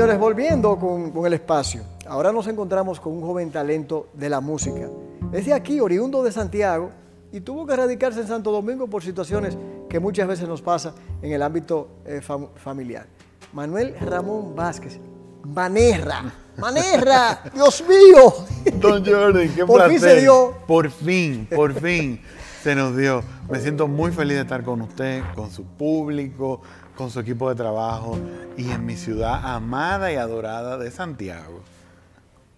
[0.00, 4.40] Señores, volviendo con, con el espacio, ahora nos encontramos con un joven talento de la
[4.40, 4.88] música.
[5.30, 6.90] Es de aquí, oriundo de Santiago,
[7.30, 9.58] y tuvo que radicarse en Santo Domingo por situaciones
[9.90, 13.08] que muchas veces nos pasa en el ámbito eh, fam- familiar.
[13.52, 14.98] Manuel Ramón Vázquez,
[15.44, 18.32] Manerra, Manerra, Dios mío.
[18.80, 19.90] Don Jordi, qué Por placer.
[19.90, 20.54] fin se dio.
[20.66, 22.22] Por fin, por fin
[22.62, 23.22] se nos dio.
[23.50, 26.62] Me siento muy feliz de estar con usted, con su público,
[27.00, 28.18] con su equipo de trabajo
[28.58, 31.62] y en mi ciudad amada y adorada de Santiago.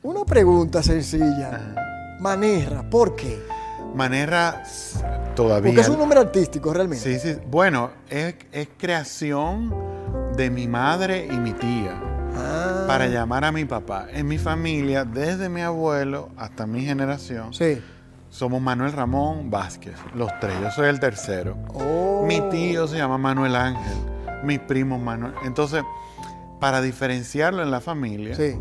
[0.02, 1.76] Una pregunta sencilla.
[2.18, 3.40] Manerra, ¿por qué?
[3.94, 4.98] Manera s-
[5.36, 5.68] todavía.
[5.70, 7.20] Porque es un nombre artístico realmente.
[7.20, 7.38] Sí, sí.
[7.48, 9.72] Bueno, es, es creación
[10.36, 11.92] de mi madre y mi tía.
[12.36, 14.06] Ah, para llamar a mi papá.
[14.12, 17.80] En mi familia, desde mi abuelo hasta mi generación, Sí.
[18.28, 20.56] somos Manuel Ramón Vázquez, los tres.
[20.60, 21.56] Yo soy el tercero.
[21.74, 22.24] Oh.
[22.26, 23.96] Mi tío se llama Manuel Ángel,
[24.42, 25.34] mis primos Manuel.
[25.44, 25.82] Entonces,
[26.60, 28.56] para diferenciarlo en la familia, Sí.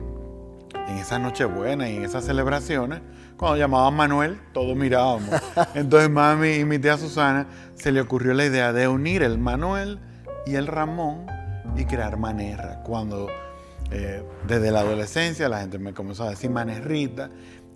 [0.87, 3.01] en esa Nochebuena y en esas celebraciones,
[3.37, 5.29] cuando llamaban Manuel, todos mirábamos.
[5.75, 9.99] Entonces, mami y mi tía Susana se le ocurrió la idea de unir el Manuel
[10.45, 11.25] y el Ramón
[11.75, 12.81] y crear Manerra.
[12.83, 13.27] Cuando
[13.91, 17.29] eh, desde la adolescencia la gente me comenzó a decir Manerrita.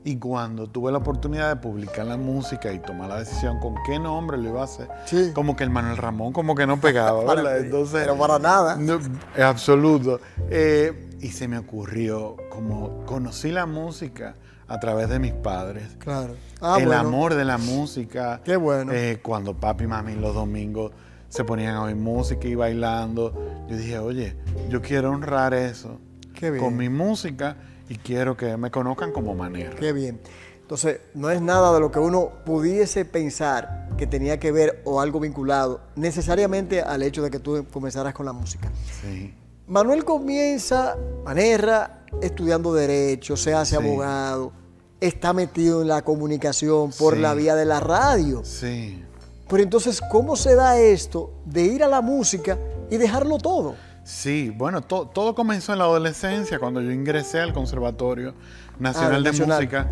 [0.08, 3.98] Y cuando tuve la oportunidad de publicar la música y tomar la decisión con qué
[3.98, 5.31] nombre lo iba a hacer, Sí.
[5.34, 7.58] como que el Manuel Ramón como que no pegaba, ¿verdad?
[7.58, 8.75] Entonces, pero para nada.
[8.78, 9.00] no,
[9.44, 10.20] absoluto.
[10.50, 14.36] Eh, y se me ocurrió, como conocí la música
[14.67, 16.36] a través de mis padres, Claro.
[16.62, 17.02] Ah, el bueno.
[17.02, 18.42] amor de la música.
[18.44, 18.92] Qué bueno.
[18.94, 20.92] eh, cuando papi y mami los domingos
[21.30, 23.34] se ponían a oír música y bailando,
[23.67, 24.36] yo dije, oye,
[24.69, 26.00] yo quiero honrar eso
[26.34, 26.64] Qué bien.
[26.64, 27.58] con mi música
[27.89, 29.75] y quiero que me conozcan como manera.
[29.75, 30.19] Qué bien.
[30.61, 35.00] Entonces, no es nada de lo que uno pudiese pensar que tenía que ver o
[35.00, 38.72] algo vinculado necesariamente al hecho de que tú comenzaras con la música.
[39.02, 39.33] Sí.
[39.67, 43.83] Manuel comienza, Manerra, estudiando Derecho, se hace Sí.
[43.83, 44.51] abogado,
[45.00, 47.19] está metido en la comunicación por Sí.
[47.22, 48.44] la vía de la radio.
[48.44, 49.03] Sí.
[49.47, 52.57] Pero entonces, ¿cómo se da esto de ir a la música
[52.90, 53.75] y dejarlo todo?
[54.06, 58.36] Sí, bueno, to- todo comenzó en la adolescencia, cuando yo ingresé al Conservatorio
[58.80, 59.58] Nacional Ah, de Nacional.
[59.58, 59.88] Música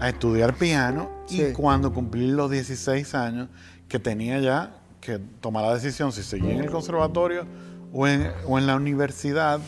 [0.00, 1.42] a estudiar piano Sí.
[1.42, 3.48] y cuando cumplí los 16 años,
[3.88, 7.46] que tenía ya que tomar la decisión si seguía en el conservatorio
[7.92, 9.60] o en, o en la universidad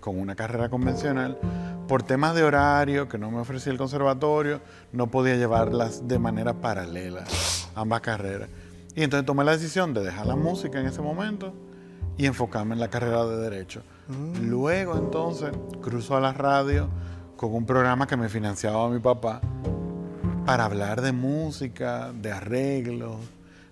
[0.00, 1.36] con una carrera convencional,
[1.88, 4.60] por temas de horario que no me ofrecía el conservatorio,
[4.92, 7.24] no podía llevarlas de manera paralela,
[7.74, 8.48] ambas carreras.
[8.94, 11.52] Y entonces tomé la decisión de dejar la música en ese momento
[12.16, 13.82] y enfocarme en la carrera de Derecho.
[14.40, 16.88] Luego entonces cruzo a la radio
[17.36, 19.40] con un programa que me financiaba mi papá
[20.44, 23.16] para hablar de música, de arreglos,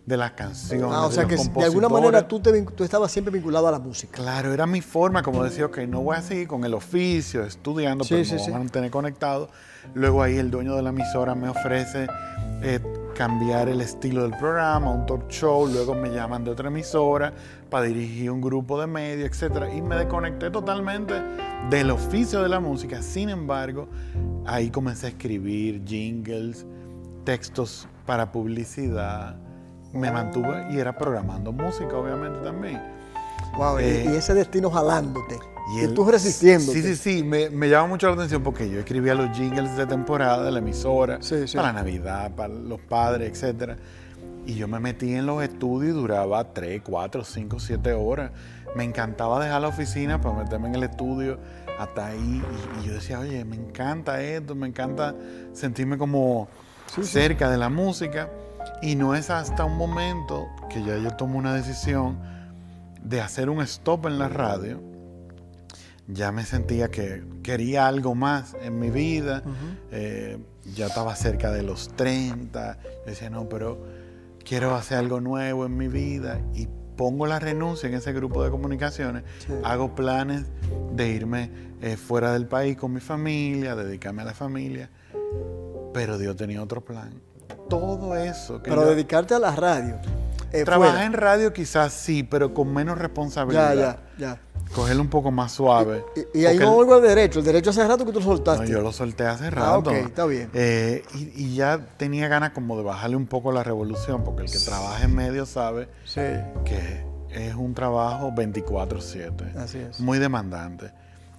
[0.07, 0.87] de las canciones.
[0.91, 3.69] Ah, o de sea los que de alguna manera tú, te, tú estabas siempre vinculado
[3.69, 4.13] a la música.
[4.15, 8.03] Claro, era mi forma, como decía, ok, no voy a seguir con el oficio, estudiando,
[8.05, 8.53] Sí, pero sí, me voy sí.
[8.53, 9.49] a mantener conectado.
[9.95, 12.07] Luego ahí el dueño de la emisora me ofrece
[12.63, 12.81] eh,
[13.15, 17.33] cambiar el estilo del programa, un talk show, luego me llaman de otra emisora
[17.73, 19.65] para dirigir un grupo de medios, etc.
[19.75, 21.15] Y me desconecté totalmente
[21.71, 23.01] del oficio de la música.
[23.01, 23.89] Sin embargo,
[24.47, 26.67] ahí comencé a escribir jingles,
[27.25, 29.37] textos para publicidad.
[29.95, 32.79] Me mantuve y era programando música, obviamente, también.
[33.57, 35.39] Wow, y- Eh, y, ese destino jalándote.
[35.77, 36.73] Y, el- tú resistiendo.
[36.73, 37.23] Sí, sí, sí.
[37.23, 40.59] Me, me llama mucho la atención porque yo escribía los jingles de temporada de la
[40.59, 41.57] emisora, Sí, sí.
[41.57, 43.79] para Navidad, para los padres, etc.
[44.47, 48.33] Y yo me metí en los estudios y duraba 3, 4, 5, 7 horas.
[48.75, 51.39] Me encantaba dejar la oficina para meterme en el estudio
[51.79, 52.43] hasta ahí.
[52.81, 55.15] Y, y yo decía, oye, me encanta esto, me encanta
[55.53, 56.49] sentirme como
[57.03, 58.31] cerca de la música.
[58.81, 62.19] Y no es hasta un momento que ya yo tomo una decisión
[63.03, 64.93] de hacer un stop en la radio
[66.09, 69.43] ya me sentía que quería algo más en mi vida.
[69.91, 70.39] Eh,
[70.75, 72.79] ya estaba cerca de los 30.
[72.83, 73.79] Yo decía, no, pero
[74.43, 76.41] quiero hacer algo nuevo en mi vida.
[76.55, 79.25] Y pongo la renuncia en ese grupo de comunicaciones.
[79.47, 79.53] Sí.
[79.65, 80.45] Hago planes
[80.95, 81.51] de irme
[81.81, 84.91] eh, fuera del país con mi familia, dedicarme a la familia.
[85.95, 87.13] Pero Dios tenía otro plan.
[87.69, 89.97] Todo eso que Pero yo- dedicarte a la radio.
[90.53, 91.07] Eh, Trabajar fuera.
[91.07, 93.75] en radio quizás sí, pero con menos Ya, responsabilidad.
[94.19, 94.41] ya, ya.
[94.75, 96.05] Cogerlo un poco más suave.
[96.35, 97.41] Y, y ahí no el- oigo el derecho.
[97.41, 98.71] El derecho hace rato que tú lo no, soltaste.
[98.71, 99.67] yo lo solté hace rato.
[99.67, 100.49] Ah, ok, está bien.
[100.55, 104.51] Eh, y, y ya tenía ganas como de bajarle un poco la revolución, porque el
[104.51, 106.21] que trabaja en medio sabe Sí.
[106.65, 109.55] que es un trabajo 24/7.
[109.57, 110.01] Así es.
[110.01, 110.93] Muy demandante.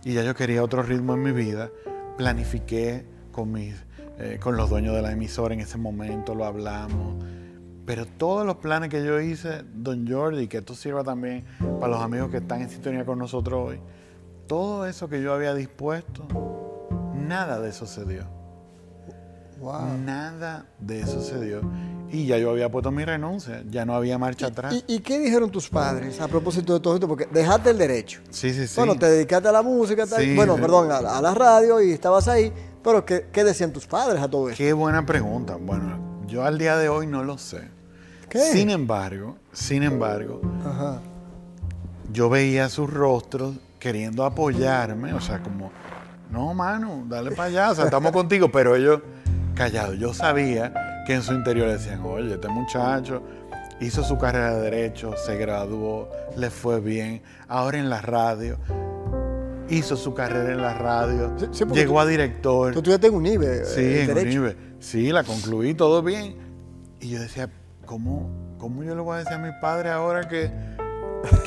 [0.04, 1.70] Y ya yo quería otro ritmo en mi vida.
[2.18, 3.74] Planifiqué con, mis,
[4.20, 7.24] eh, con los dueños de la emisora en ese momento, lo hablamos.
[7.86, 11.44] Pero todos los planes que yo hice, don Jordi, que esto sirva también
[11.80, 13.80] para los amigos que están en sintonía con nosotros hoy,
[14.48, 16.26] todo eso que yo había dispuesto,
[17.14, 18.24] nada de eso se dio.
[19.60, 19.98] Wow.
[20.06, 21.62] Nada de eso se dio.
[22.10, 24.74] Y ya yo había puesto mi renuncia, ya no había marcha atrás.
[24.88, 27.08] ¿Y, y qué dijeron tus padres a propósito de todo esto?
[27.08, 28.22] Porque dejaste el derecho.
[28.30, 28.76] sí, sí, sí.
[28.78, 30.62] Bueno, te dedicaste a la música, tal- Sí, bueno, sí.
[30.62, 32.52] perdón, a, a la radio y estabas ahí,
[32.84, 34.58] pero ¿qué, qué decían tus padres a todo esto?
[34.58, 35.56] Qué buena pregunta.
[35.60, 37.62] Bueno, yo al día de hoy no lo sé.
[38.30, 38.40] ¿Qué?
[38.40, 41.00] Sin embargo, sin embargo, Ajá.
[42.12, 45.72] yo veía sus rostros queriendo apoyarme, o sea, como,
[46.32, 49.02] no, mano, dale para allá, o sea, estamos contigo, pero ellos
[49.56, 49.98] callados.
[50.00, 50.74] Yo sabía
[51.06, 53.22] que en su interior decían, oye, este muchacho
[53.82, 58.58] hizo su carrera de derecho, se graduó, le fue bien, ahora en la radio,
[59.70, 62.74] hizo su carrera en la radio, Sí, sí, porque llegó tú- a director.
[62.74, 64.40] Tú estudiaste en UNIBE, Sí, eh, en Derecho.
[64.40, 64.58] Unive.
[64.84, 66.36] Sí, la concluí, todo bien.
[67.00, 67.50] Y yo decía,
[67.86, 70.52] ¿cómo, cómo yo le voy a decir a mi padre ahora que,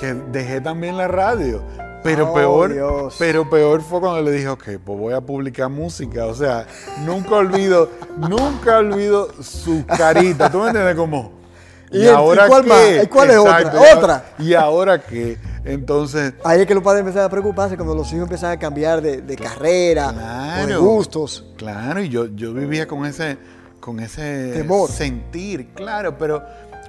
[0.00, 1.62] que dejé también la radio?
[2.02, 3.16] Pero Oh, peor, Dios.
[3.18, 6.24] pero peor fue cuando le dije, ok, pues voy a publicar música.
[6.26, 6.66] O sea,
[7.04, 10.50] nunca olvido, nunca olvido su carita.
[10.50, 10.94] ¿Tú me entiendes?
[10.94, 11.32] Como,
[11.92, 13.00] ¿Y el- y cuál qué?
[13.04, 13.72] ¿Y cuál es otra?
[13.96, 14.24] ¿Otra?
[14.38, 15.36] ¿Y ahora qué?
[15.66, 19.02] Entonces, Ahí es que los padres empiezan a preocuparse cuando los hijos empiezan a cambiar
[19.02, 20.82] de, de carrera o de Claro.
[20.82, 21.44] gustos.
[21.56, 23.36] Claro, y yo, yo vivía con ese,
[23.80, 24.88] con ese Temor.
[24.90, 26.42] sentir, claro, pero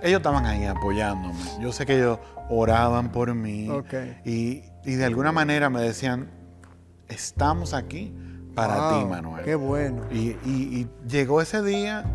[0.03, 1.39] ellos estaban ahí apoyándome.
[1.59, 2.19] Yo sé que ellos
[2.49, 3.93] oraban por mí Ok.
[4.25, 6.29] y, y de alguna manera me decían,
[7.07, 8.13] estamos aquí
[8.53, 9.43] para Wow, ti, Manuel.
[9.45, 10.03] Qué bueno.
[10.11, 12.05] Y, y- y llegó ese día,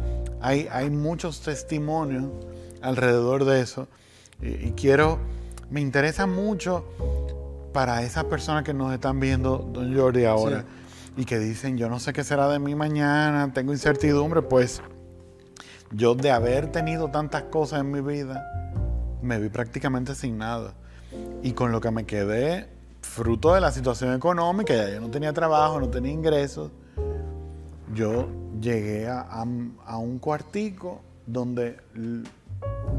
[0.41, 2.25] hay, hay muchos testimonios
[2.83, 3.89] alrededor de eso.
[4.41, 5.19] Y quiero,
[5.73, 6.85] me interesa mucho
[7.73, 10.65] para esas personas que nos están viendo, don Jordi, ahora,
[11.17, 14.83] y que dicen, yo no sé qué será de mí mañana, tengo incertidumbre, pues
[15.91, 18.47] yo de haber tenido tantas cosas en mi vida,
[19.23, 20.75] me vi prácticamente sin nada.
[21.43, 22.69] Y con lo que me quedé,
[23.01, 26.71] fruto de la situación económica, ya yo no tenía trabajo, no tenía ingresos,
[27.95, 28.29] yo
[28.61, 29.47] llegué a, a-
[29.87, 31.77] a un cuartico donde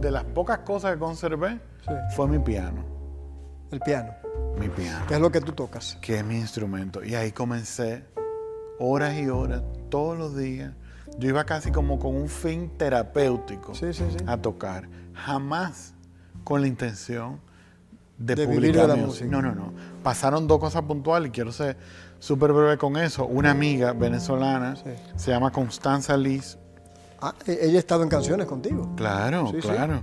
[0.02, 1.92] de las pocas cosas que conservé Sí.
[2.16, 2.84] fue mi piano,
[3.72, 4.12] El piano,
[4.60, 5.98] mi piano, que es lo que tú tocas.
[6.02, 7.04] que es mi instrumento.
[7.04, 8.06] Y ahí comencé
[8.80, 10.72] horas y horas, todos los días.
[11.20, 15.94] Yo iba casi como con un fin terapéutico Sí, sí, a tocar, jamás
[16.44, 17.40] con la intención
[18.18, 19.30] de, De publicar la música.
[19.30, 19.74] No, no, no.
[20.02, 21.78] Pasaron dos cosas puntuales y quiero ser
[22.20, 23.26] súper breve con eso.
[23.26, 24.76] Una amiga venezolana
[25.16, 26.58] se llama Constanza Liz.
[27.22, 28.94] Ah, e- ella ha estado en canciones contigo.
[28.96, 30.02] Claro, claro.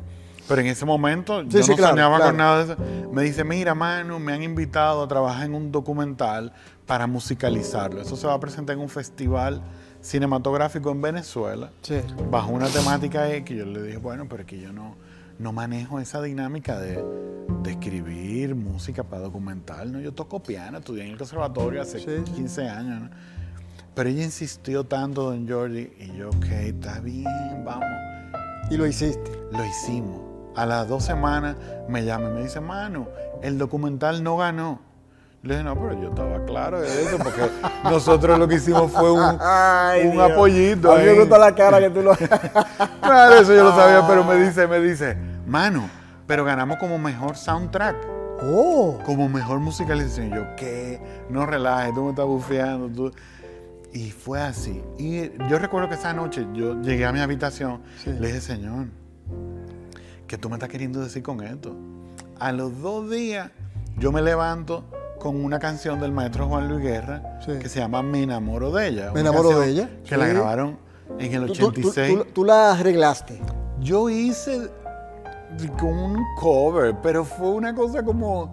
[0.51, 2.31] Pero en ese momento Sí, yo sí, no claro, soñaba claro.
[2.33, 2.83] con nada de eso.
[3.13, 6.53] Me dice, mira, Manu, me han invitado a trabajar en un documental
[6.87, 8.03] para musicalizarlo.
[8.03, 9.63] Eso se va a presentar en un festival
[10.01, 11.71] cinematográfico en Venezuela.
[11.83, 12.01] Sí.
[12.31, 14.97] bajo una temática X, yo le dije, bueno, pero es que yo no,
[15.39, 17.05] no manejo esa dinámica de,
[17.63, 20.01] de escribir música para documental, ¿no?
[20.01, 22.33] Yo toco piano, estudié en el conservatorio hace Sí, sí.
[22.33, 23.11] 15 años, ¿no?
[23.95, 27.85] Pero ella insistió tanto, don Jordi, y yo, ok, está bien, vamos.
[28.71, 29.31] Y lo hiciste.
[29.53, 30.30] Lo hicimos.
[30.57, 31.57] A las dos semanas
[31.89, 33.07] me llama y me dice, Manu,
[33.43, 34.81] el documental no ganó.
[35.43, 37.51] Le dije, no, pero yo estaba claro de eso, porque
[37.85, 40.93] nosotros lo que hicimos fue un, Ay, un apoyito.
[40.93, 42.13] A mí me gusta la cara que tú lo...
[43.01, 45.17] Claro, eso yo lo sabía, pero me dice, me dice,
[45.47, 45.89] mano,
[46.27, 47.97] pero ganamos como mejor soundtrack,
[48.43, 48.99] oh.
[49.05, 50.31] como mejor musicalización.
[50.31, 51.01] Yo, ¿qué?
[51.31, 52.89] No relajes, tú me estás bufeando.
[52.89, 53.13] Tú.
[53.93, 54.83] Y fue así.
[54.99, 58.11] Y yo recuerdo que esa noche yo llegué a mi habitación, Sí.
[58.13, 58.87] le dije, Señor,
[60.31, 61.75] ¿qué tú me estás queriendo decir con esto?
[62.39, 63.51] A los dos días
[63.99, 64.85] yo me levanto
[65.19, 67.59] con una canción del maestro Juan Luis Guerra Sí.
[67.61, 69.11] que se llama Me enamoro de ella.
[69.13, 70.79] Me enamoro de ella, Que la grabaron
[71.19, 72.17] en el Tú, tú- tú- 86.
[72.17, 73.41] tú- tú la arreglaste.
[73.81, 74.71] Yo hice
[75.81, 78.53] con un cover, pero fue una cosa como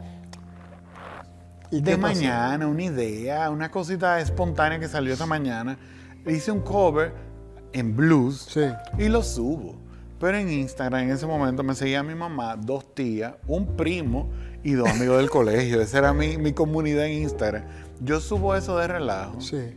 [1.69, 5.77] ¿Y de mañana, una idea, una cosita espontánea que salió esa mañana.
[6.25, 7.13] Hice un cover
[7.71, 8.65] en blues Sí.
[8.97, 9.75] y lo subo.
[10.19, 14.29] Pero en Instagram en ese momento me seguía mi mamá, dos tías, un primo
[14.63, 15.79] y dos amigos del colegio.
[15.81, 17.63] Esa era mi, mi comunidad en Instagram.
[18.01, 19.73] Yo subo eso de relajo Sí.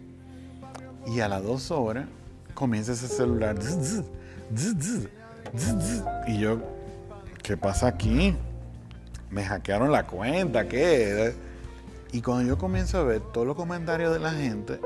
[1.07, 2.07] y a las dos horas
[2.55, 3.57] comienza ese celular.
[3.61, 4.03] zzz,
[4.55, 5.09] zzz,
[5.57, 6.05] zzz.
[6.27, 6.61] Y yo,
[7.43, 8.35] ¿qué pasa aquí?
[9.31, 11.35] Me hackearon la cuenta, ¿qué?
[12.13, 14.81] Y cuando yo comienzo a ver todos los comentarios de la gente,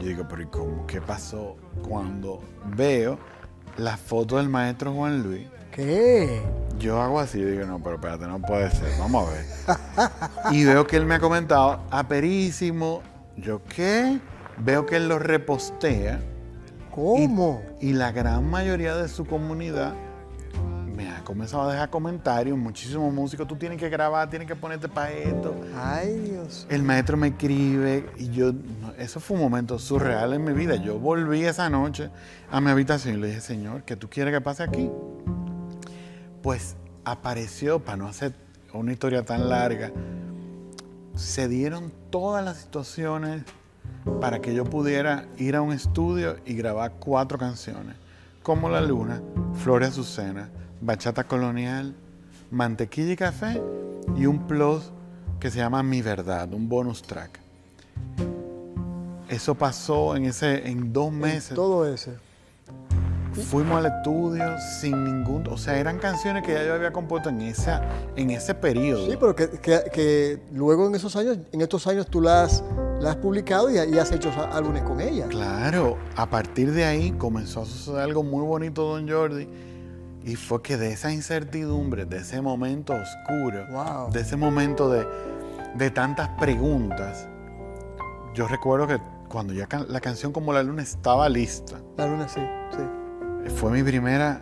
[0.00, 0.86] yo digo, pero ¿y cómo?
[0.86, 1.56] ¿Qué pasó?
[1.86, 2.40] Cuando
[2.74, 3.18] veo
[3.76, 6.42] la foto del maestro Juan Luis, ¿Qué?
[6.78, 10.54] yo hago así, digo, no, pero espérate, no puede ser, vamos a ver.
[10.54, 13.02] y veo que él me ha comentado, aperísimo,
[13.36, 14.18] yo qué,
[14.58, 16.20] veo que él lo repostea
[16.94, 17.62] ¿Cómo?
[17.80, 19.94] y la gran mayoría de su comunidad
[21.00, 24.86] me ha comenzado a dejar comentarios, muchísimos músicos, tú tienes que grabar, tienes que ponerte
[24.86, 25.54] para esto.
[25.74, 26.66] Ay, Dios.
[26.68, 28.52] El maestro me escribe y yo,
[28.98, 30.76] eso fue un momento surreal en mi vida.
[30.76, 32.10] Yo volví esa noche
[32.50, 34.90] a mi habitación y le dije, Señor, ¿qué tú quieres que pase aquí?
[36.42, 38.34] Pues apareció, para no hacer
[38.74, 39.90] una historia tan larga,
[41.14, 43.44] se dieron todas las situaciones
[44.20, 47.96] para que yo pudiera ir a un estudio y grabar cuatro canciones,
[48.42, 49.22] como La Luna,
[49.54, 51.94] Flores Azucena, Bachata Colonial,
[52.50, 53.60] Mantequilla y Café
[54.16, 54.90] y un plus
[55.38, 57.38] que se llama Mi Verdad, un bonus track.
[59.28, 61.54] Eso pasó en, ese, en dos meses.
[61.54, 62.14] Todo ese.
[63.48, 64.44] Fuimos al estudio
[64.80, 65.46] sin ningún...
[65.46, 67.80] O sea, eran canciones que ya yo había compuesto en, esa,
[68.16, 69.06] en ese periodo.
[69.08, 72.64] Sí, pero que, que- que luego en esos años, en estos años tú la has,
[73.00, 75.28] la has publicado y, y has hecho álbumes con ella.
[75.28, 79.48] Claro, a partir de ahí comenzó a suceder algo muy bonito, don Jordi,
[80.24, 84.10] y fue que de esa incertidumbre, de ese momento oscuro, Wow.
[84.12, 85.06] de ese momento de,
[85.76, 87.26] de tantas preguntas,
[88.34, 88.98] yo recuerdo que
[89.28, 92.40] cuando ya can- la canción como la luna estaba lista, La luna sí,
[92.72, 93.50] sí.
[93.54, 94.40] fue mi primera,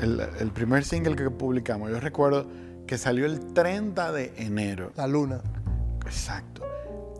[0.00, 2.46] el, el primer single que publicamos, yo recuerdo
[2.86, 4.90] que salió el 30 de enero.
[4.96, 5.40] La luna.
[6.04, 6.62] Exacto.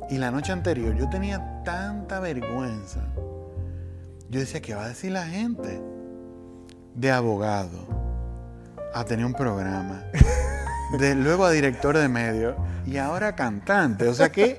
[0.08, 3.00] Y la noche anterior yo tenía tanta vergüenza.
[4.30, 5.80] Yo decía, ¿qué va a decir la gente?
[6.96, 7.86] De abogado
[8.94, 10.04] a tener un programa.
[10.98, 14.08] De, luego a director de medio y ahora cantante.
[14.08, 14.58] O sea, ¿qué,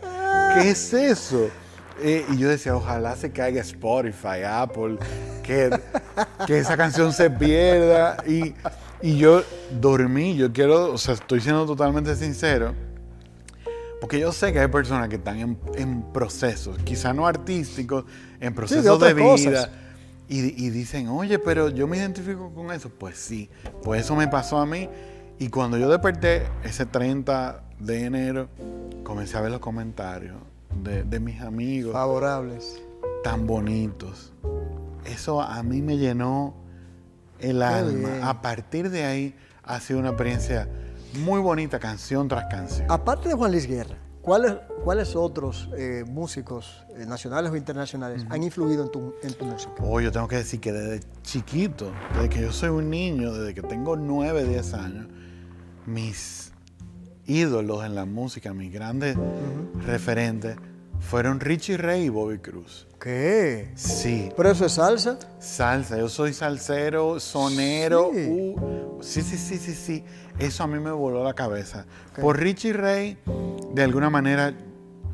[0.54, 1.50] qué es eso?
[2.02, 4.98] Eh, y yo decía, ojalá se caiga Spotify, Apple,
[5.44, 5.70] que,
[6.48, 8.18] que esa canción se pierda.
[8.26, 8.56] Y,
[9.02, 9.44] y yo
[9.80, 12.74] dormí, yo quiero, o sea, estoy siendo totalmente sincero.
[14.00, 18.06] Porque yo sé que hay personas que están en, en procesos, quizá no artísticos,
[18.40, 19.70] en procesos de, vida.
[20.28, 22.90] Y, y dicen, oye, pero yo me identifico con eso.
[22.90, 23.50] Pues sí,
[23.84, 24.88] pues eso me pasó a mí.
[25.40, 28.48] Y cuando yo desperté ese 30 de enero,
[29.04, 30.38] comencé a ver los comentarios
[30.84, 32.82] de, de mis amigos Favorables.
[33.24, 34.32] tan bonitos.
[35.06, 36.54] Eso a mí me llenó
[37.40, 38.10] el alma.
[38.10, 38.24] bien.
[38.24, 40.70] A partir de ahí ha sido una experiencia
[41.25, 42.86] muy bonita, canción tras canción.
[42.90, 48.44] Aparte de Juan Luis Guerra, ¿cuáles, cuáles otros eh, músicos eh, nacionales o internacionales han
[48.44, 49.74] influido en tu, en tu música?
[49.82, 53.54] Oh, yo tengo que decir que desde chiquito, desde que yo soy un niño, desde
[53.54, 55.08] que tengo 9, 10 años,
[55.86, 56.51] mis
[57.25, 59.18] ídolos en la música, mis grandes
[59.86, 60.58] referentes,
[61.01, 62.88] fueron Richie Ray y Bobby Cruz.
[63.00, 63.72] ¿Qué?
[63.75, 65.17] Sí, ¿Pero eso es salsa?
[65.39, 68.27] salsa, yo soy salsero, sonero, Sí.
[68.29, 70.03] uh, sí, sí, sí, sí, sí.
[70.38, 71.86] Eso a mí me voló la cabeza.
[72.20, 73.17] Por Richie Ray,
[73.74, 74.53] de alguna manera,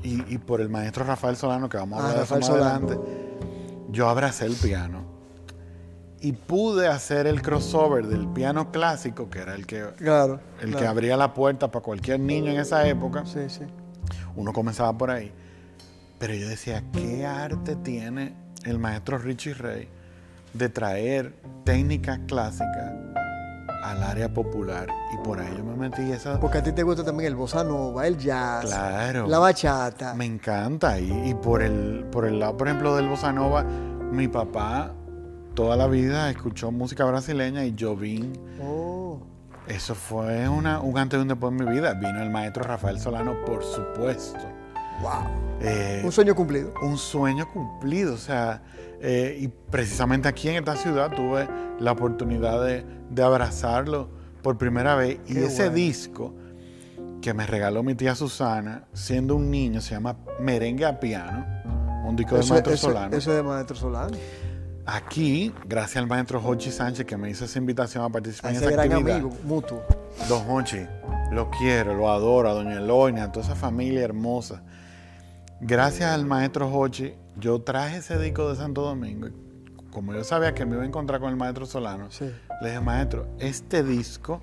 [0.03, 2.48] y, y por el maestro Rafael Solano, que vamos a Ah, hablar de Rafael más
[2.48, 2.65] Solano.
[2.88, 3.00] adelante,
[3.89, 5.06] yo abracé el piano.
[6.20, 10.39] Y pude hacer el crossover del piano clásico, que era el que, Claro.
[10.60, 10.89] el que claro.
[10.89, 13.25] abría la puerta para cualquier niño en esa época.
[13.25, 13.62] Sí, sí.
[14.36, 15.32] Uno comenzaba por ahí.
[16.20, 18.34] Pero yo decía, ¿qué arte tiene
[18.66, 19.88] el maestro Richie Ray
[20.54, 21.34] de traer
[21.64, 22.92] técnicas clásicas
[23.84, 24.88] al área popular?
[25.14, 26.40] Y por ahí yo me metí esa...
[26.40, 29.28] Porque a ti te gusta también el bossa nova, el jazz, Claro.
[29.28, 30.14] la bachata.
[30.16, 31.00] Me encanta.
[31.00, 34.94] Y, y por, el, por el lado, por ejemplo, del bossa nova, mi papá
[35.54, 38.32] toda la vida escuchó música brasileña y yo vine
[38.62, 39.20] Oh,
[39.68, 41.94] Eso fue una, un antes y un después en mi vida.
[41.94, 44.40] Vino el maestro Rafael Solano, por supuesto.
[45.01, 45.24] Wow.
[45.62, 46.74] Eh, Un sueño cumplido.
[46.82, 48.13] un sueño cumplido.
[48.13, 48.62] O sea,
[49.01, 51.48] eh, y precisamente aquí en esta ciudad tuve
[51.80, 54.10] la oportunidad de, de abrazarlo
[54.42, 55.20] por primera vez.
[55.27, 55.75] Y Qué ese bueno.
[55.75, 56.34] disco
[57.22, 61.46] que me regaló mi tía Susana, siendo un niño, se llama Merengue a Piano,
[62.06, 63.16] un disco Eso, maestro eso- Solano.
[63.18, 64.16] eso es de Maestro Solano.
[64.86, 68.58] Aquí, gracias al maestro Jochi Sánchez que me hizo esa invitación a participar A en
[68.58, 69.16] ese esa gran actividad.
[69.18, 69.84] amigo mutuo.
[70.30, 70.86] Don Hochi,
[71.32, 74.63] lo quiero, lo adoro, a Doña Eloina, a toda esa familia hermosa.
[75.60, 79.28] Gracias al maestro Hochi, yo traje ese disco de Santo Domingo.
[79.92, 82.26] Como yo sabía que me iba a encontrar con el maestro Solano, Sí.
[82.62, 84.42] le dije, maestro, este disco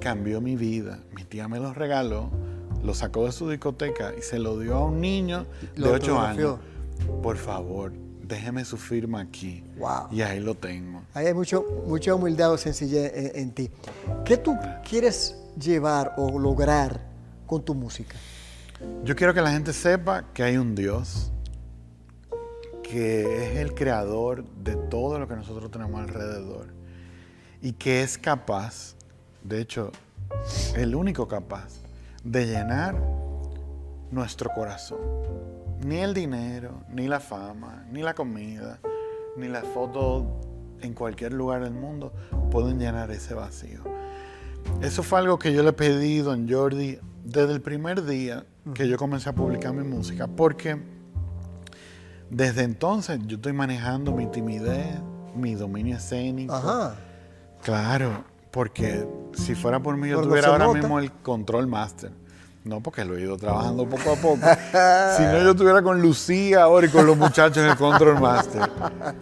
[0.00, 0.98] cambió mi vida.
[1.14, 2.30] Mi tía me lo regaló,
[2.82, 6.58] lo sacó de su discoteca y se lo dio a un niño de 8 años.
[7.22, 9.62] Por favor, déjeme su firma aquí.
[9.78, 10.08] Wow.
[10.10, 11.02] Y ahí lo tengo.
[11.14, 13.70] Ahí hay mucho, mucha humildad o sencillez en, en ti.
[14.24, 14.56] ¿Qué tú
[14.88, 17.00] quieres llevar o lograr
[17.46, 18.16] con tu música?
[19.04, 21.30] Yo quiero que la gente sepa que hay un Dios
[22.82, 26.68] que es el creador de todo lo que nosotros tenemos alrededor
[27.60, 28.94] y que es capaz,
[29.42, 29.90] de hecho,
[30.76, 31.80] el único capaz
[32.22, 32.94] de llenar
[34.10, 34.98] nuestro corazón.
[35.84, 38.78] Ni el dinero, ni la fama, ni la comida,
[39.36, 40.40] ni la foto
[40.80, 42.12] en cualquier lugar del mundo
[42.50, 43.82] pueden llenar ese vacío.
[44.80, 48.86] Eso fue algo que yo le pedí a don Jordi desde el primer día que
[48.88, 50.78] yo comencé a publicar mi música, porque
[52.30, 55.00] desde entonces yo estoy manejando mi timidez,
[55.34, 56.54] mi dominio escénico.
[56.54, 56.96] Ajá.
[57.62, 60.78] Claro, porque si fuera por mí yo tuviera ahora nota.
[60.78, 62.12] mismo el control master.
[62.64, 64.38] No, porque lo he ido trabajando poco a poco.
[65.16, 68.70] si no, yo estuviera con Lucía ahora y con los muchachos en el control master.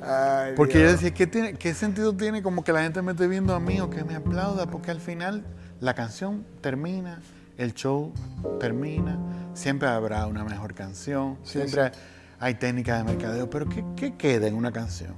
[0.01, 0.91] Ay, Porque Dios.
[0.91, 3.59] yo decía, ¿qué, tiene, ¿qué sentido tiene como que la gente me esté viendo a
[3.59, 4.67] mí o que me aplauda?
[4.67, 5.45] Porque al final
[5.81, 7.21] la canción termina,
[7.57, 8.13] el show
[8.61, 9.19] termina,
[9.55, 11.93] siempre habrá una mejor canción, Sí, siempre
[12.41, 15.15] hay técnicas de mercadeo, pero ¿qué, ¿qué queda en una canción?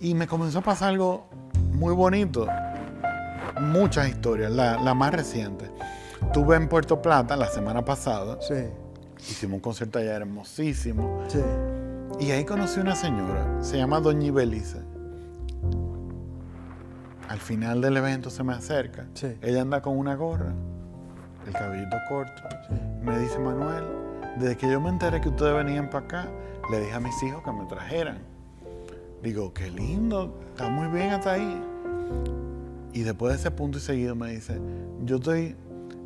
[0.00, 1.26] Y me comenzó a pasar algo
[1.72, 2.46] muy bonito,
[3.60, 5.70] muchas historias, la, la más reciente.
[6.22, 8.54] Estuve en Puerto Plata la semana pasada, Sí,
[9.18, 11.22] hicimos un concierto allá hermosísimo.
[11.28, 11.40] sí.
[12.18, 14.78] Y ahí conocí una señora, se llama Doña Ibelice.
[17.28, 19.06] Al final del evento se me acerca.
[19.14, 19.36] Sí.
[19.42, 20.54] Ella anda con una gorra,
[21.46, 22.42] el cabellito corto.
[23.02, 23.84] Me dice, Manuel,
[24.38, 26.28] desde que yo me enteré que ustedes venían para acá,
[26.70, 28.18] le dije a mis hijos que me trajeran.
[29.22, 31.62] Digo, qué lindo, está muy bien hasta ahí.
[32.92, 34.60] Y después de ese punto y seguido me dice,
[35.04, 35.56] yo estoy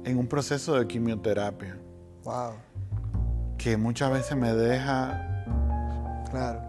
[0.04, 1.76] en un proceso de quimioterapia
[2.24, 2.52] Wow,
[3.56, 5.44] que muchas veces me deja
[6.30, 6.60] claro.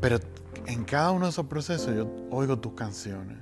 [0.00, 0.18] Pero
[0.66, 3.38] en cada uno de esos procesos yo oigo tus canciones.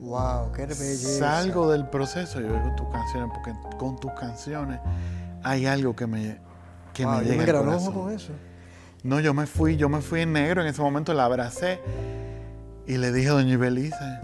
[0.00, 1.18] Wow, qué belleza.
[1.18, 4.80] Salgo del proceso y oigo tus canciones porque con tus canciones
[5.42, 6.38] hay algo que me,
[6.94, 8.32] que Wow, me yo llega me al con eso.
[9.02, 11.80] No, yo me fui, yo me fui en negro en ese momento, la abracé
[12.86, 14.20] y le dije a Doña Ibelice,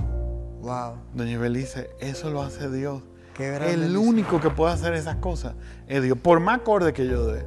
[0.61, 3.03] Wow, Doña Ibelice, eso lo hace Dios.
[3.35, 3.75] qué grande.
[3.75, 5.55] El único que puede hacer esas cosas
[5.87, 6.19] es Dios.
[6.19, 7.47] Por más acorde que yo dé,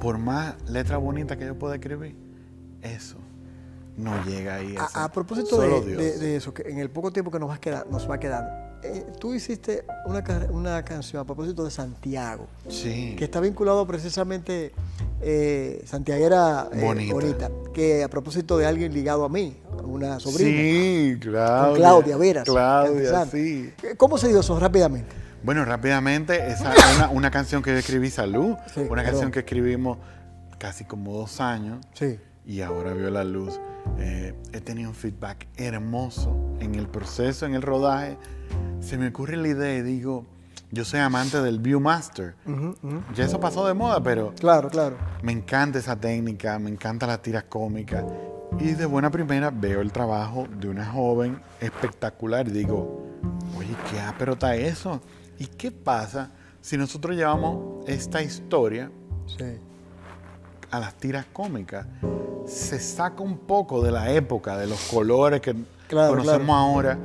[0.00, 2.16] por más letra bonita que yo pueda escribir,
[2.80, 3.18] eso
[4.02, 4.74] no llega ahí.
[4.78, 5.86] A, a propósito de, Dios.
[5.98, 8.18] de- de eso, que en el poco tiempo que nos va, a quedar, nos va
[8.18, 8.50] quedando,
[8.82, 13.14] eh, tú hiciste una, una canción a propósito de Santiago, Sí.
[13.18, 14.72] que está vinculado precisamente,
[15.20, 17.12] eh, santiaguera eh, Bonita.
[17.14, 21.76] bonita, que a propósito de alguien ligado a mí, a una sobrina, Sí, Claudia.
[21.76, 22.44] Claudia Veras.
[22.44, 23.72] Claudia, sí.
[23.82, 25.14] Eh, ¿Cómo se dio eso rápidamente?
[25.42, 29.40] Bueno, rápidamente, esa es una, una canción que yo escribí, Salud, Sí, una canción que
[29.40, 29.98] escribimos
[30.58, 33.58] casi como dos años Sí, y ahora vio la luz.
[33.98, 38.16] Eh, he tenido un feedback hermoso en el proceso, en el rodaje.
[38.80, 40.24] Se me ocurre la idea y digo,
[40.70, 42.34] yo soy amante del Viewmaster.
[42.46, 43.02] Ujú, ujú.
[43.14, 44.96] Ya eso pasó de moda, pero claro, claro.
[45.22, 48.04] me encanta esa técnica, me encantan las tiras cómicas.
[48.58, 53.06] Y de buena primera veo el trabajo de una joven espectacular y digo,
[53.56, 55.00] oye, qué ápero está eso.
[55.38, 58.90] ¿Y qué pasa si nosotros llevamos esta historia
[59.26, 59.44] Sí,
[60.70, 61.86] a las tiras cómicas?
[62.46, 65.54] Se saca un poco de la época, de los colores que
[65.88, 66.52] Claro, conocemos claro.
[66.60, 66.98] ahora.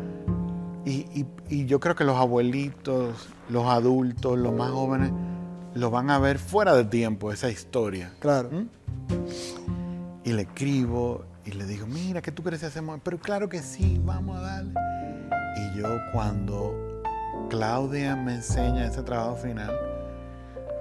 [0.85, 5.11] Y, y- y yo creo que los abuelitos, los adultos, los más jóvenes,
[5.73, 8.11] lo van a ver fuera de tiempo, esa historia.
[8.19, 8.49] claro.
[8.51, 8.67] ¿Mm?
[10.23, 12.99] Y le escribo y le digo, mira, ¿qué tú crees si hacemos?
[13.03, 14.73] Pero claro que sí, vamos a darle.
[15.57, 16.73] Y yo cuando
[17.49, 19.71] Claudia me enseña ese trabajo final,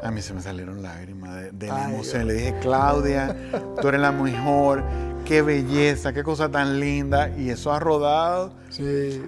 [0.05, 2.27] a mí se me salieron lágrimas de, de la Ay, emoción.
[2.29, 3.35] Le dije, Claudia,
[3.81, 4.85] tú eres la mejor,
[5.25, 7.31] qué belleza, qué cosa tan linda.
[7.31, 8.83] Y eso ha rodado Sí.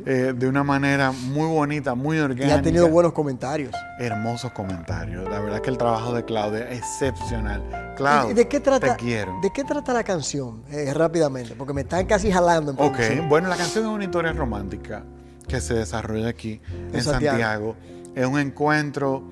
[0.06, 2.56] eh, de una manera muy bonita, muy Y orgánica.
[2.56, 3.72] ha tenido buenos comentarios.
[3.98, 5.24] Hermosos comentarios.
[5.30, 7.62] La verdad que el trabajo de Claudia es excepcional.
[7.96, 9.38] Claudia, ¿Y ¿De qué trata, te quiero.
[9.42, 10.62] ¿De qué trata la canción?
[10.70, 12.72] Eh, rápidamente, porque me están casi jalando.
[12.72, 15.04] en Ok, bueno, la canción es una historia romántica
[15.48, 16.60] que se desarrolla aquí
[16.90, 17.38] en, En Santiago.
[17.38, 17.76] Santiago.
[18.14, 19.22] Es un encuentro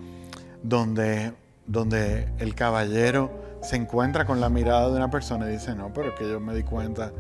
[0.65, 1.33] donde,
[1.67, 3.31] donde el caballero
[3.63, 6.55] se encuentra con la mirada de una persona y dice, no, pero que yo me
[6.55, 7.13] di cuenta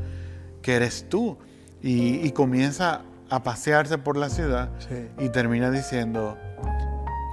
[0.62, 1.38] que eres tú.
[1.82, 5.08] Y, y comienza a pasearse por la ciudad Sí.
[5.18, 6.36] y termina diciendo,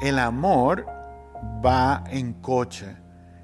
[0.03, 0.85] el amor
[1.65, 2.95] va en coche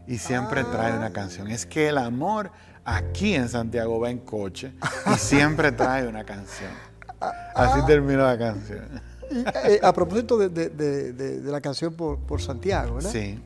[0.06, 0.97] y siempre trae Ah.
[0.97, 1.47] una canción.
[1.49, 2.51] Es que el amor
[2.84, 4.73] aquí en Santiago va en coche
[5.13, 6.71] y siempre trae una canción.
[7.56, 9.01] Así termina la canción.
[9.31, 13.11] Y, eh, a propósito de, de- de- de- de la canción por, por Santiago, ¿verdad?
[13.11, 13.39] Sí.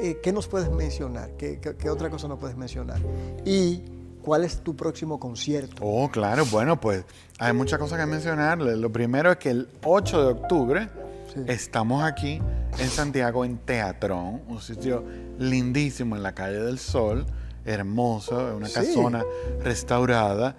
[0.00, 1.30] Eh, ¿Qué nos puedes mencionar?
[1.38, 3.00] ¿Qué, qué- qué otra cosa nos puedes mencionar?
[3.44, 3.82] ¿Y
[4.22, 5.82] cuál es tu próximo concierto?
[5.84, 7.04] Oh, claro, bueno, pues
[7.38, 8.76] hay muchas cosas que mencionarle.
[8.76, 10.88] Lo primero es que el 8 de octubre
[11.34, 11.40] Sí.
[11.46, 12.40] estamos aquí
[12.78, 15.02] en Santiago en Teatrón, un sitio
[15.38, 17.24] lindísimo en la calle del Sol,
[17.64, 18.74] hermoso, una Sí.
[18.74, 19.24] casona
[19.62, 20.56] restaurada.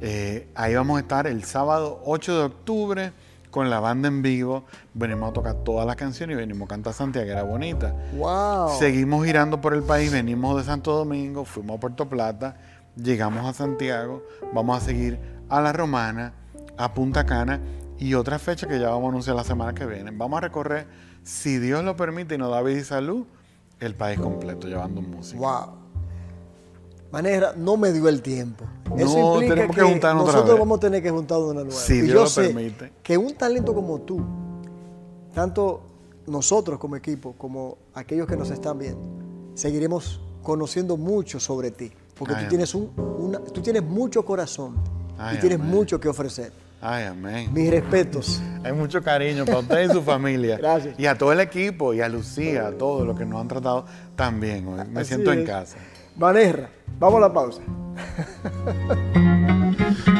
[0.00, 3.12] Eh, ahí vamos a estar el sábado 8 de octubre
[3.56, 4.64] con la banda en vivo.
[4.92, 7.94] Venimos a tocar todas las canciones y venimos a cantar Santiaguera Bonita.
[8.14, 8.68] ¡Wow!
[8.78, 12.58] Seguimos girando por el país, venimos de Santo Domingo, fuimos a Puerto Plata,
[12.96, 16.34] llegamos a Santiago, vamos a seguir a La Romana,
[16.76, 17.58] a Punta Cana
[17.98, 20.10] y otra fecha que ya vamos a anunciar la semana que viene.
[20.10, 20.86] Vamos a recorrer,
[21.22, 23.24] si Dios lo permite y nos da vida y salud,
[23.80, 25.38] el país completo llevando música.
[25.38, 25.85] Wow.
[27.16, 28.64] Manera, no me dio el tiempo.
[28.96, 30.60] Eso No, implica tenemos que que, juntarnos otra nosotros vez.
[30.60, 31.80] vamos a tener que juntarnos una nueva.
[31.80, 32.92] Si Y Dios yo lo sé permite.
[33.02, 34.20] que un talento como tú,
[35.34, 35.80] tanto
[36.26, 39.00] nosotros como equipo, como aquellos que nos están viendo,
[39.54, 41.90] seguiremos conociendo mucho sobre ti.
[42.18, 44.76] Porque Ay, tú tienes, un, una- tú tienes mucho corazón
[45.18, 45.70] Ay, y tienes amén.
[45.74, 46.52] mucho que ofrecer.
[46.80, 47.50] Ay, amén.
[47.52, 48.40] Mis respetos.
[48.62, 50.56] Hay mucho cariño para usted y su familia.
[50.58, 50.98] Gracias.
[50.98, 53.86] Y a todo el equipo, y a Lucía, a todos los que nos han tratado
[54.14, 54.66] también.
[54.92, 55.76] Me Así siento en casa.
[56.16, 57.60] Manerra, vamos a la pausa.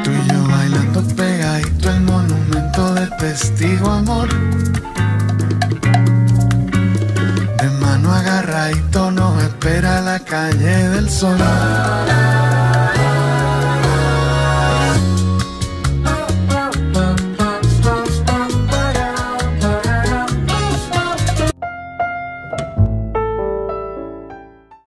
[0.04, 4.28] Tú y yo bailando pegadito el monumento del testigo amor.
[7.62, 11.38] De mano agarradito nos espera la calle del sol.